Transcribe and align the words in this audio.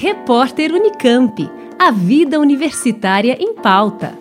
Repórter 0.00 0.72
Unicamp. 0.72 1.50
A 1.76 1.90
vida 1.90 2.38
universitária 2.38 3.36
em 3.40 3.52
pauta. 3.52 4.16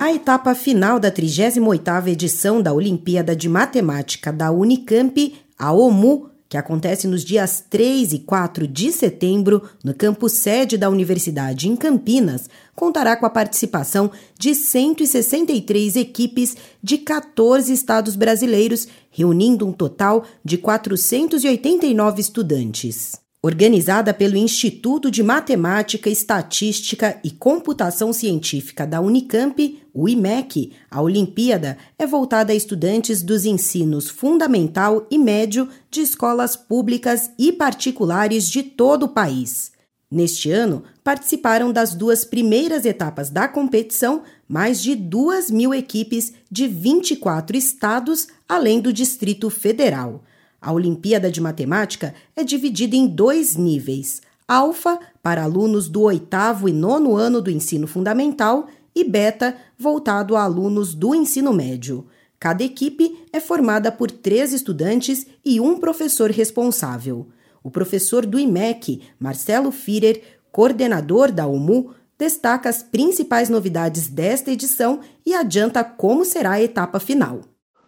A 0.00 0.14
etapa 0.14 0.54
final 0.54 0.98
da 0.98 1.12
38ª 1.12 2.08
edição 2.08 2.62
da 2.62 2.72
Olimpíada 2.72 3.36
de 3.36 3.50
Matemática 3.50 4.32
da 4.32 4.50
Unicamp, 4.50 5.34
a 5.58 5.72
OMU, 5.74 6.30
que 6.52 6.58
acontece 6.58 7.08
nos 7.08 7.24
dias 7.24 7.64
3 7.70 8.12
e 8.12 8.18
4 8.18 8.68
de 8.68 8.92
setembro 8.92 9.62
no 9.82 9.94
campus 9.94 10.32
sede 10.32 10.76
da 10.76 10.90
Universidade 10.90 11.66
em 11.66 11.74
Campinas, 11.74 12.46
contará 12.76 13.16
com 13.16 13.24
a 13.24 13.30
participação 13.30 14.10
de 14.38 14.54
163 14.54 15.96
equipes 15.96 16.54
de 16.82 16.98
14 16.98 17.72
estados 17.72 18.16
brasileiros, 18.16 18.86
reunindo 19.10 19.66
um 19.66 19.72
total 19.72 20.26
de 20.44 20.58
489 20.58 22.20
estudantes. 22.20 23.21
Organizada 23.44 24.14
pelo 24.14 24.36
Instituto 24.36 25.10
de 25.10 25.20
Matemática, 25.20 26.08
Estatística 26.08 27.18
e 27.24 27.30
Computação 27.32 28.12
Científica 28.12 28.86
da 28.86 29.00
Unicamp, 29.00 29.82
o 29.92 30.08
IMEC, 30.08 30.70
a 30.88 31.02
Olimpíada 31.02 31.76
é 31.98 32.06
voltada 32.06 32.52
a 32.52 32.54
estudantes 32.54 33.20
dos 33.20 33.44
ensinos 33.44 34.08
fundamental 34.08 35.08
e 35.10 35.18
médio 35.18 35.68
de 35.90 36.02
escolas 36.02 36.54
públicas 36.54 37.32
e 37.36 37.50
particulares 37.50 38.48
de 38.48 38.62
todo 38.62 39.06
o 39.06 39.08
país. 39.08 39.72
Neste 40.08 40.52
ano, 40.52 40.84
participaram 41.02 41.72
das 41.72 41.96
duas 41.96 42.24
primeiras 42.24 42.84
etapas 42.84 43.28
da 43.28 43.48
competição 43.48 44.22
mais 44.48 44.80
de 44.80 44.94
2 44.94 45.50
mil 45.50 45.74
equipes 45.74 46.32
de 46.48 46.68
24 46.68 47.56
estados, 47.56 48.28
além 48.48 48.80
do 48.80 48.92
Distrito 48.92 49.50
Federal. 49.50 50.22
A 50.62 50.72
Olimpíada 50.72 51.28
de 51.28 51.40
Matemática 51.40 52.14
é 52.36 52.44
dividida 52.44 52.94
em 52.94 53.08
dois 53.08 53.56
níveis: 53.56 54.22
alfa, 54.46 54.96
para 55.20 55.42
alunos 55.42 55.88
do 55.88 56.02
oitavo 56.02 56.68
e 56.68 56.72
nono 56.72 57.16
ano 57.16 57.42
do 57.42 57.50
ensino 57.50 57.88
fundamental, 57.88 58.68
e 58.94 59.02
beta, 59.02 59.56
voltado 59.76 60.36
a 60.36 60.42
alunos 60.44 60.94
do 60.94 61.16
ensino 61.16 61.52
médio. 61.52 62.06
Cada 62.38 62.62
equipe 62.62 63.24
é 63.32 63.40
formada 63.40 63.90
por 63.90 64.10
três 64.10 64.52
estudantes 64.52 65.26
e 65.44 65.60
um 65.60 65.78
professor 65.78 66.30
responsável. 66.30 67.26
O 67.62 67.70
professor 67.70 68.24
do 68.24 68.38
IMEC, 68.38 69.02
Marcelo 69.18 69.72
Firer, 69.72 70.22
coordenador 70.52 71.32
da 71.32 71.46
UMU, 71.46 71.94
destaca 72.18 72.68
as 72.68 72.82
principais 72.82 73.48
novidades 73.48 74.06
desta 74.06 74.52
edição 74.52 75.00
e 75.26 75.34
adianta 75.34 75.82
como 75.82 76.24
será 76.24 76.52
a 76.52 76.62
etapa 76.62 77.00
final. 77.00 77.40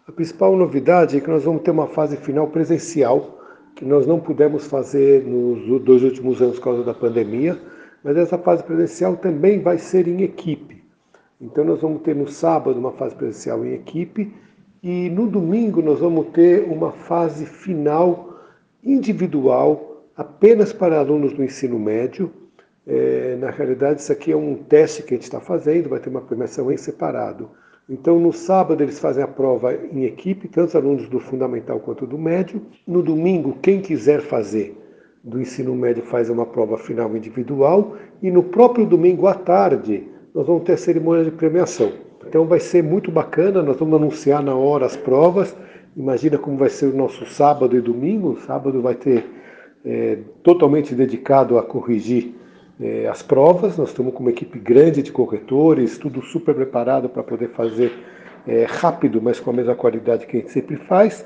A 0.07 0.11
principal 0.11 0.55
novidade 0.55 1.17
é 1.17 1.19
que 1.19 1.29
nós 1.29 1.45
vamos 1.45 1.63
ter 1.63 1.71
uma 1.71 1.87
fase 1.87 2.15
final 2.15 2.47
presencial, 2.47 3.39
que 3.75 3.83
nós 3.83 4.05
não 4.05 4.19
pudemos 4.19 4.67
fazer 4.67 5.23
nos 5.23 5.81
dois 5.81 6.03
últimos 6.03 6.39
anos 6.43 6.59
por 6.59 6.65
causa 6.65 6.83
da 6.83 6.93
pandemia, 6.93 7.59
mas 8.03 8.15
essa 8.15 8.37
fase 8.37 8.63
presencial 8.63 9.17
também 9.17 9.61
vai 9.61 9.79
ser 9.79 10.07
em 10.07 10.21
equipe. 10.21 10.83
Então 11.41 11.65
nós 11.65 11.81
vamos 11.81 12.03
ter 12.03 12.15
no 12.15 12.27
sábado 12.27 12.77
uma 12.77 12.91
fase 12.91 13.15
presencial 13.15 13.65
em 13.65 13.73
equipe 13.73 14.31
e 14.83 15.09
no 15.09 15.25
domingo 15.25 15.81
nós 15.81 15.99
vamos 15.99 16.27
ter 16.27 16.63
uma 16.69 16.91
fase 16.91 17.47
final 17.47 18.39
individual 18.83 20.05
apenas 20.15 20.71
para 20.71 20.99
alunos 20.99 21.33
do 21.33 21.43
ensino 21.43 21.79
médio. 21.79 22.31
É, 22.85 23.37
na 23.37 23.49
realidade, 23.49 24.01
isso 24.01 24.11
aqui 24.11 24.31
é 24.31 24.37
um 24.37 24.53
teste 24.53 25.01
que 25.01 25.15
a 25.15 25.17
gente 25.17 25.23
está 25.23 25.39
fazendo, 25.39 25.89
vai 25.89 25.99
ter 25.99 26.09
uma 26.09 26.21
premiação 26.21 26.71
em 26.71 26.77
separado. 26.77 27.49
Então, 27.87 28.19
no 28.19 28.33
sábado, 28.33 28.81
eles 28.81 28.99
fazem 28.99 29.23
a 29.23 29.27
prova 29.27 29.75
em 29.75 30.05
equipe, 30.05 30.47
tanto 30.47 30.69
os 30.69 30.75
alunos 30.75 31.07
do 31.07 31.19
fundamental 31.19 31.79
quanto 31.79 32.07
do 32.07 32.17
médio. 32.17 32.59
No 32.87 33.03
domingo, 33.03 33.57
quem 33.61 33.79
quiser 33.79 34.21
fazer 34.21 34.75
do 35.23 35.39
ensino 35.39 35.75
médio 35.75 36.03
faz 36.03 36.29
uma 36.29 36.47
prova 36.47 36.77
final 36.77 37.15
individual. 37.15 37.95
E 38.23 38.31
no 38.31 38.41
próprio 38.41 38.87
domingo 38.87 39.27
à 39.27 39.35
tarde, 39.35 40.07
nós 40.33 40.47
vamos 40.47 40.63
ter 40.63 40.73
a 40.73 40.77
cerimônia 40.77 41.23
de 41.23 41.31
premiação. 41.31 41.91
Então, 42.27 42.45
vai 42.45 42.59
ser 42.59 42.83
muito 42.83 43.11
bacana. 43.11 43.61
Nós 43.61 43.77
vamos 43.77 43.95
anunciar 43.95 44.41
na 44.41 44.55
hora 44.55 44.87
as 44.87 44.97
provas. 44.97 45.55
Imagina 45.95 46.39
como 46.39 46.57
vai 46.57 46.69
ser 46.69 46.87
o 46.87 46.97
nosso 46.97 47.23
sábado 47.27 47.77
e 47.77 47.81
domingo. 47.81 48.31
O 48.31 48.39
sábado 48.41 48.81
vai 48.81 48.95
ter 48.95 49.25
é, 49.85 50.17
totalmente 50.41 50.95
dedicado 50.95 51.59
a 51.59 51.63
corrigir 51.63 52.33
é, 52.79 53.07
as 53.07 53.21
provas. 53.21 53.77
Nós 53.77 53.89
estamos 53.89 54.13
com 54.13 54.21
uma 54.21 54.31
equipe 54.31 54.59
grande 54.59 55.01
de 55.01 55.11
corretores, 55.11 55.97
tudo 55.97 56.21
super 56.21 56.55
preparado 56.55 57.09
para 57.09 57.23
poder 57.23 57.49
fazer 57.49 57.91
é, 58.47 58.65
rápido, 58.65 59.21
mas 59.21 59.39
com 59.39 59.49
a 59.49 59.53
mesma 59.53 59.75
qualidade 59.75 60.25
que 60.25 60.37
a 60.37 60.39
gente 60.39 60.51
sempre 60.51 60.75
faz. 60.75 61.25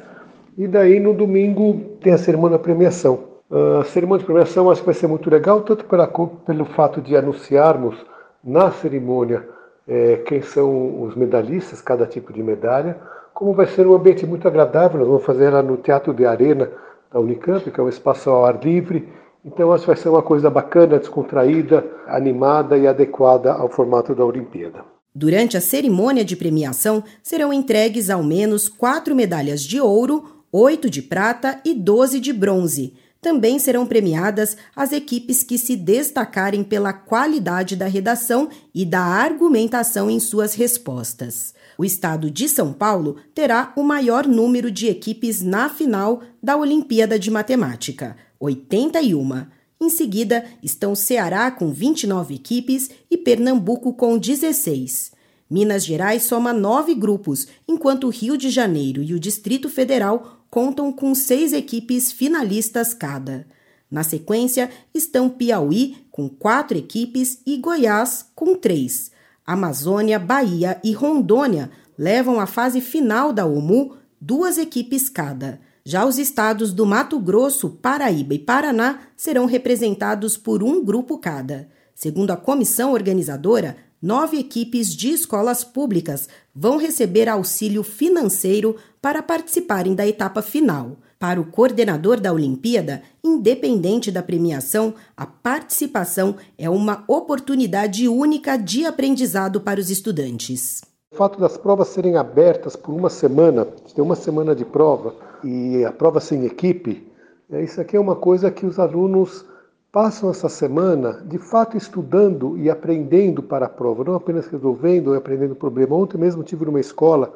E 0.58 0.68
daí 0.68 1.00
no 1.00 1.14
domingo 1.14 1.98
tem 2.02 2.14
a 2.14 2.18
cerimônia 2.18 2.58
da 2.58 2.64
premiação. 2.64 3.30
Uh, 3.50 3.80
a 3.80 3.86
cerimônia 3.86 4.20
de 4.20 4.26
premiação 4.26 4.70
acho 4.70 4.82
que 4.82 4.86
vai 4.86 4.94
ser 4.94 5.08
muito 5.08 5.30
legal, 5.30 5.62
tanto 5.62 5.86
pela, 5.86 6.08
pelo 6.08 6.66
fato 6.66 7.02
de 7.02 7.16
anunciarmos 7.16 7.96
na 8.44 8.70
cerimônia 8.70 9.48
é, 9.88 10.18
quem 10.18 10.42
são 10.42 11.02
os 11.02 11.16
medalhistas, 11.16 11.82
cada 11.82 12.06
tipo 12.06 12.32
de 12.32 12.44
medalha, 12.44 12.98
como 13.34 13.54
vai 13.54 13.66
ser 13.66 13.88
um 13.88 13.96
ambiente 13.96 14.26
muito 14.26 14.48
agradável. 14.48 15.00
Nós 15.00 15.08
vamos 15.08 15.24
fazer 15.26 15.46
ela 15.46 15.64
no 15.64 15.78
Teatro 15.78 16.14
de 16.14 16.26
Arena 16.26 16.70
da 17.12 17.20
Unicamp, 17.20 17.72
que 17.72 17.80
é 17.80 17.84
um 17.84 17.90
espaço 17.90 18.30
ao 18.30 18.46
ar 18.46 18.60
livre, 18.64 19.10
então, 19.44 19.72
acho 19.72 19.84
que 19.84 19.88
vai 19.88 19.96
ser 19.96 20.10
uma 20.10 20.22
coisa 20.22 20.50
bacana, 20.50 21.00
descontraída, 21.00 21.86
animada 22.08 22.78
e 22.78 22.86
adequada 22.86 23.54
ao 23.54 23.70
formato 23.70 24.14
da 24.14 24.26
Olimpíada. 24.26 24.84
Durante 25.16 25.58
a 25.58 25.62
cerimônia 25.62 26.24
de 26.24 26.36
premiação, 26.36 27.04
serão 27.24 27.52
entregues 27.52 28.10
ao 28.10 28.24
menos 28.24 28.68
quatro 28.68 29.16
medalhas 29.16 29.62
de 29.62 29.80
ouro, 29.80 30.24
oito 30.52 30.90
de 30.90 31.02
prata 31.02 31.60
e 31.66 31.74
doze 31.74 32.20
de 32.20 32.34
bronze. 32.34 32.94
Também 33.22 33.60
serão 33.60 33.86
premiadas 33.86 34.56
as 34.74 34.94
equipes 34.94 35.44
que 35.44 35.58
se 35.58 35.76
destacarem 35.76 36.64
pela 36.64 36.94
qualidade 36.94 37.76
da 37.76 37.86
redação 37.86 38.50
e 38.74 38.86
da 38.86 39.02
argumentação 39.02 40.10
em 40.10 40.20
suas 40.20 40.54
respostas. 40.54 41.54
O 41.78 41.84
estado 41.84 42.32
de 42.32 42.48
São 42.48 42.72
Paulo 42.72 43.18
terá 43.36 43.74
o 43.76 43.84
maior 43.84 44.26
número 44.26 44.72
de 44.72 44.88
equipes 44.88 45.42
na 45.42 45.70
final 45.70 46.22
da 46.42 46.56
Olimpíada 46.56 47.20
de 47.20 47.30
Matemática. 47.30 48.16
81. 48.40 49.46
Em 49.82 49.90
seguida 49.90 50.46
estão 50.64 50.96
Ceará 50.96 51.52
com 51.52 51.72
29 51.72 52.36
equipes 52.36 52.90
e 53.12 53.18
Pernambuco 53.18 53.94
com 53.94 54.18
16. 54.18 55.12
Minas 55.50 55.84
Gerais 55.84 56.24
soma 56.24 56.54
nove 56.54 56.94
grupos, 56.94 57.48
enquanto 57.68 58.10
Rio 58.10 58.38
de 58.38 58.50
Janeiro 58.50 59.02
e 59.02 59.14
o 59.14 59.20
Distrito 59.20 59.68
Federal 59.68 60.39
contam 60.50 60.92
com 60.92 61.14
seis 61.14 61.54
equipes 61.54 62.12
finalistas 62.12 62.94
cada. 62.94 63.46
Na 63.90 64.04
sequência 64.04 64.70
estão 64.94 65.30
Piauí, 65.30 65.98
com 66.12 66.30
quatro 66.30 66.78
equipes, 66.78 67.42
e 67.46 67.58
Goiás, 67.58 68.26
com 68.36 68.56
três. 68.56 69.12
Amazônia, 69.46 70.20
Bahia 70.20 70.80
e 70.84 70.92
Rondônia 70.94 71.72
levam 71.98 72.40
à 72.40 72.46
fase 72.46 72.82
final 72.82 73.34
da 73.34 73.46
OMU 73.46 73.98
duas 74.22 74.58
equipes 74.58 75.10
cada. 75.10 75.60
Já 75.84 76.06
os 76.06 76.20
estados 76.20 76.72
do 76.72 76.86
Mato 76.86 77.20
Grosso, 77.20 77.70
Paraíba 77.70 78.36
e 78.36 78.40
Paraná 78.40 79.00
serão 79.18 79.46
representados 79.46 80.38
por 80.38 80.62
um 80.62 80.84
grupo 80.84 81.18
cada. 81.18 81.68
Segundo 81.96 82.32
a 82.32 82.38
comissão 82.38 82.94
organizadora, 82.94 83.76
nove 84.02 84.38
equipes 84.38 84.96
de 84.96 85.10
escolas 85.10 85.64
públicas 85.64 86.30
vão 86.54 86.78
receber 86.78 87.28
auxílio 87.28 87.82
financeiro 87.82 88.76
para 89.02 89.24
participarem 89.24 89.96
da 89.96 90.08
etapa 90.08 90.42
final. 90.42 90.98
Para 91.18 91.42
o 91.42 91.46
coordenador 91.46 92.20
da 92.20 92.32
Olimpíada, 92.32 93.02
independente 93.24 94.10
da 94.12 94.24
premiação, 94.24 94.94
a 95.18 95.26
participação 95.26 96.36
é 96.58 96.70
uma 96.70 97.04
oportunidade 97.08 98.08
única 98.08 98.58
de 98.58 98.86
aprendizado 98.86 99.60
para 99.60 99.80
os 99.80 99.90
estudantes. 99.90 100.82
O 101.12 101.16
fato 101.16 101.40
das 101.40 101.58
provas 101.58 101.90
serem 101.90 102.16
abertas 102.16 102.76
por 102.76 102.94
uma 102.94 103.10
semana, 103.10 103.66
ter 103.66 104.02
uma 104.02 104.16
semana 104.16 104.56
de 104.56 104.64
prova 104.64 105.16
e 105.44 105.84
a 105.84 105.92
prova 105.92 106.20
sem 106.20 106.46
equipe, 106.46 107.10
é, 107.52 107.64
isso 107.64 107.82
aqui 107.82 107.98
é 107.98 108.00
uma 108.00 108.16
coisa 108.16 108.52
que 108.52 108.66
os 108.66 108.78
alunos 108.78 109.44
passam 109.92 110.30
essa 110.30 110.48
semana 110.48 111.24
de 111.26 111.40
fato 111.40 111.76
estudando 111.76 112.56
e 112.60 112.70
aprendendo 112.70 113.42
para 113.42 113.66
a 113.66 113.70
prova, 113.70 114.04
não 114.04 114.14
apenas 114.14 114.46
resolvendo 114.48 115.16
e 115.16 115.18
aprendendo 115.18 115.54
o 115.54 115.56
problema. 115.56 115.96
Ontem 115.96 116.18
mesmo 116.18 116.44
tive 116.44 116.66
numa 116.66 116.80
escola 116.80 117.34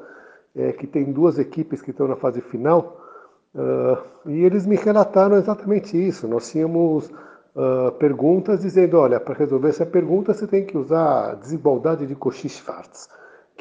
é, 0.56 0.72
que 0.72 0.88
tem 0.88 1.12
duas 1.12 1.40
equipes 1.40 1.82
que 1.82 1.92
estão 1.92 2.08
na 2.08 2.16
fase 2.16 2.42
final 2.42 3.02
uh, 3.56 4.30
e 4.30 4.44
eles 4.44 4.66
me 4.66 4.76
relataram 4.76 5.36
exatamente 5.38 5.98
isso. 5.98 6.28
Nós 6.28 6.52
tínhamos 6.52 7.10
uh, 7.56 7.92
perguntas 8.00 8.62
dizendo, 8.62 8.98
olha, 8.98 9.20
para 9.20 9.34
resolver 9.36 9.70
essa 9.70 9.86
pergunta 9.86 10.34
você 10.34 10.48
tem 10.48 10.66
que 10.66 10.78
usar 10.78 11.36
desigualdade 11.36 12.06
de 12.06 12.16
Cauchy-Schwarz 12.16 13.10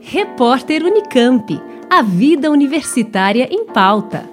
Repórter 0.00 0.82
Unicamp. 0.84 1.60
A 1.90 2.02
vida 2.02 2.50
universitária 2.50 3.46
em 3.50 3.66
pauta. 3.66 4.31